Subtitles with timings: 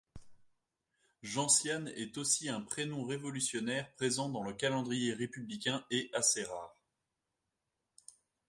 [1.21, 6.75] Gentiane est aussi un prénom révolutionnaire, présent dans le calendrier républicain, et assez rare.